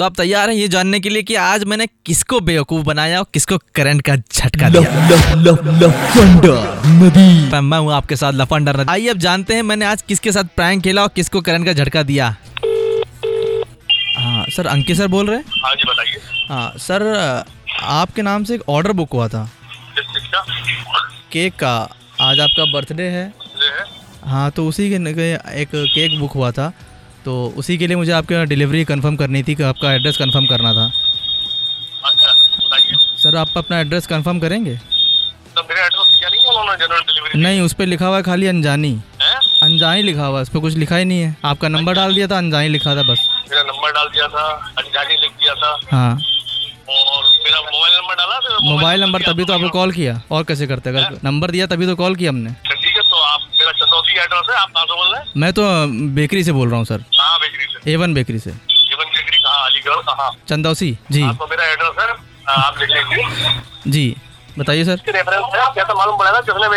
तो 0.00 0.04
आप 0.04 0.14
तैयार 0.16 0.50
हैं 0.50 0.56
ये 0.56 0.66
जानने 0.68 0.98
के 1.00 1.08
लिए 1.08 1.22
कि 1.22 1.34
आज 1.36 1.64
मैंने 1.64 1.86
किसको 2.06 2.38
बेवकूफ़ 2.40 2.84
बनाया 2.84 3.18
और 3.18 3.26
किसको 3.34 3.56
करंट 3.74 4.02
का 4.02 4.14
झटका 4.16 4.68
दिया। 4.68 4.80
मैं 7.52 7.60
मैं 7.60 7.78
हूँ 7.78 7.92
आपके 7.92 8.16
साथ 8.16 8.32
लफंडर 8.32 8.76
नदी। 8.76 8.90
आइए 8.92 9.08
अब 9.08 9.18
जानते 9.18 9.54
हैं 9.54 9.62
मैंने 9.62 9.84
आज 9.84 10.02
किसके 10.02 10.32
साथ 10.32 10.44
प्रैंक 10.56 10.82
खेला 10.84 11.02
और 11.02 11.08
किसको 11.16 11.40
करंट 11.40 11.66
का 11.66 11.72
झटका 11.72 12.02
दिया। 12.02 12.28
हाँ 14.16 14.44
सर 14.56 14.66
अंकित 14.66 14.96
सर 14.96 15.08
बोल 15.08 15.26
रहे 15.26 15.36
हैं? 15.36 15.44
हाँ 15.64 15.74
जी 15.74 15.90
बताइए। 15.90 16.20
हाँ 16.48 16.72
सर 16.78 17.06
आपके 17.82 18.22
नाम 18.22 18.44
से 18.44 18.54
एक 18.54 18.68
ऑर्डर 18.68 18.92
बुक 18.92 19.12
हुआ 19.12 19.28
था। 19.28 19.48
केक 21.32 21.54
का। 21.54 21.78
आज 22.20 22.40
आपका 22.40 22.72
बर्थडे 22.72 23.08
है। 23.10 23.32
हाँ। 24.24 24.50
तो 24.50 24.68
उसी 24.68 24.90
के 24.90 25.32
एक 25.60 25.68
केक 25.74 26.18
बुक 26.20 26.32
हुआ 26.32 26.50
था। 26.50 26.72
तो 27.24 27.32
उसी 27.58 27.76
के 27.78 27.86
लिए 27.86 27.96
मुझे 27.96 28.12
आपके 28.12 28.34
यहाँ 28.34 28.46
डिलीवरी 28.46 28.84
कंफर्म 28.84 29.16
करनी 29.16 29.42
थी 29.42 29.54
कि 29.54 29.62
आपका 29.64 29.92
एड्रेस 29.94 30.16
कंफर्म 30.16 30.46
करना 30.46 30.72
था। 30.74 30.86
अच्छा 32.04 32.32
बताइए 32.58 32.96
सर 33.18 33.36
आप 33.36 33.58
अपना 33.58 33.80
एड्रेस 33.80 34.06
कंफर्म 34.06 34.38
करेंगे? 34.40 34.76
तो 35.56 35.62
मेरे 35.62 35.80
एड्रेस 35.80 36.16
क्या 36.18 36.28
नहीं 36.28 36.76
जनरल 36.78 37.00
डिलीवरी 37.00 37.42
नहीं 37.42 37.60
उस 37.60 37.72
पर 37.74 37.86
लिखा 37.86 38.06
हुआ 38.06 38.16
है 38.16 38.22
खाली 38.22 38.46
अनजानी। 38.46 38.92
अनजानी 39.62 40.02
लिखा 40.02 40.24
हुआ 40.24 40.36
है 40.36 40.42
उस 40.42 40.48
पर 40.48 40.58
कुछ 40.60 40.74
लिखा 40.76 40.96
ही 40.96 41.04
नहीं 41.04 41.20
है। 41.20 41.36
आपका 41.44 41.68
नंबर 41.68 41.94
डाल 41.94 42.14
दिया 42.14 42.26
था 42.28 42.38
अनजानी 42.38 42.68
लिखा 42.68 42.94
था 42.96 43.02
बस। 43.10 43.26
मेरा 43.50 43.62
नंबर 43.62 43.92
डाल 43.92 44.08
दिया 44.08 44.28
था 44.28 44.44
अनजानी 44.78 45.16
लिख 45.16 45.32
दिया 45.32 45.54
था। 45.54 45.78
हाँ। 45.92 46.12
और 46.90 47.24
मेरा 47.44 47.60
मोबाइल 47.60 47.94
नंबर 47.96 48.14
डाला 48.14 48.38
फिर 48.38 48.56
मोबाइल 48.64 49.00
नंबर 49.00 49.22
तभी 49.22 49.44
तो 49.44 49.52
आपको 49.52 49.68
कॉल 49.70 49.92
किया। 49.92 50.20
और 50.30 50.44
कैसे 50.44 50.66
करते 50.66 50.90
अगर 50.90 51.18
नंबर 51.24 51.50
दिया 51.50 51.66
तभी 51.66 51.86
तो 51.86 51.96
कॉल 51.96 52.16
किया 52.16 52.30
हमने। 52.30 52.50
ठीक 52.50 52.96
है 52.96 53.02
तो 53.02 53.22
आप 53.24 53.40
मेरा 53.60 53.72
चंदौसी 53.72 54.18
एड्रेस 54.20 54.46
है 54.50 54.56
आप 54.60 54.70
बोल 55.00 55.12
रहे 55.12 55.20
हैं? 55.20 55.32
मैं 55.36 55.52
तो 55.52 55.62
बेकरी 56.14 56.44
से 56.44 56.52
बोल 56.52 56.68
रहा 56.68 56.76
हूँ 56.76 56.86
सर। 56.86 57.04
कहाँ 57.10 57.38
बेकरी 57.40 57.66
से। 57.74 57.92
ए 57.92 57.96
वन 57.96 58.14
बेकरी 58.14 58.38
से। 58.38 58.50
जीवन 58.50 59.04
बेकरी 59.06 59.38
कहाँ? 59.38 59.66
अलीगढ़? 59.66 60.02
कहाँ 60.06 60.32
चंदौसी? 60.48 60.96
जी। 61.10 61.22
आपको 61.24 61.46
मेरा 61.46 61.64
एड्रेस 61.64 61.94
है 62.00 62.08
हाँ, 62.48 62.64
आप 62.66 62.78
लिख 62.80 62.90
लीजिए। 62.90 63.92
जी। 63.92 64.16
बताइए 64.58 64.84
सर। 64.84 65.00
है 65.06 65.22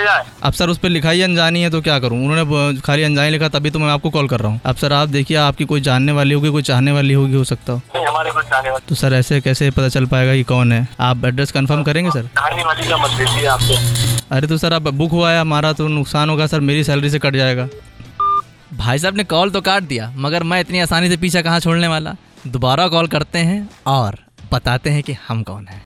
है? 0.07 0.23
अब 0.43 0.53
सर 0.53 0.69
उस 0.69 0.77
पर 0.77 0.89
लिखा 0.89 1.09
ही 1.09 1.21
अनजानी 1.21 1.61
है 1.61 1.69
तो 1.69 1.81
क्या 1.81 1.97
करूँ? 1.99 2.17
उन्होंने 2.25 2.81
खाली 2.81 3.03
अनजानी 3.03 3.29
लिखा 3.29 3.47
तभी 3.49 3.69
तो 3.69 3.79
मैं 3.79 3.89
आपको 3.89 4.09
कॉल 4.09 4.27
कर 4.27 4.39
रहा 4.39 4.51
हूँ। 4.51 4.59
अब 4.65 4.75
सर 4.75 4.93
आप 4.93 5.09
देखिए 5.09 5.37
आपकी 5.37 5.65
कोई 5.65 5.81
जानने 5.81 6.11
वाली 6.11 6.33
होगी 6.33 6.49
कोई 6.49 6.61
चाहने 6.61 6.91
वाली 6.91 7.13
होगी 7.13 7.35
हो 7.35 7.43
सकता 7.43 7.73
हो। 7.73 7.81
तो 8.89 8.95
सर 8.95 9.13
ऐसे 9.13 9.39
कैसे 9.41 9.69
पता 9.71 9.89
चल 9.89 10.05
पाएगा 10.05 10.33
कि 10.33 10.43
कौन 10.43 10.71
है? 10.71 10.87
आप 10.99 11.25
एड्रेस 11.25 11.51
कंफर्म 11.51 11.83
करेंगे 11.83 12.11
सर? 12.11 12.29
आपको 13.47 13.75
अरे 14.31 14.47
तो 14.47 14.57
सर 14.57 14.73
अब 14.73 14.89
बुक 14.89 15.11
हुआ 15.11 15.31
है 15.31 15.39
हमारा 15.39 15.73
तो 15.73 15.87
नुकसान 15.87 16.29
होगा 16.29 16.47
सर 16.47 16.59
मेरी 16.59 16.83
सैलरी 16.83 17.09
से 17.09 17.19
कट 17.19 17.35
जाएगा। 17.35 17.67
भाई 18.73 18.99
साहब 18.99 19.17
ने 19.17 19.23
कॉल 19.23 19.49
तो 19.49 19.61
काट 19.61 19.83
दिया, 19.83 20.11
मगर 20.17 20.43
मैं 20.43 20.59
इतनी 20.61 20.79
आसानी 20.79 21.09
से 21.09 21.17
पीछा 21.17 21.41
कहाँ 21.41 21.59
छोड़ने 21.59 21.87
वाला? 21.87 22.15
दोबारा 22.47 22.87
कॉल 22.87 23.07
करते 23.07 23.39
हैं 23.39 23.69
और 23.87 24.17
बताते 24.51 24.89
हैं 24.89 25.03
कि 25.03 25.13
हम 25.27 25.43
कौन 25.43 25.67
हैं। 25.67 25.81